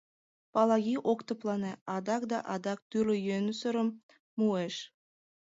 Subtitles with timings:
[0.53, 3.89] Палаги ок тыплане, адак да адак тӱрлӧ йӧнысырым
[4.37, 4.75] муэш.